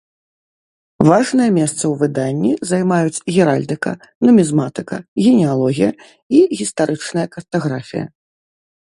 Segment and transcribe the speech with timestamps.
[1.09, 3.91] Важнае месца ў выданні займаюць геральдыка,
[4.27, 4.95] нумізматыка,
[5.29, 8.05] генеалогія і гістарычная картаграфія.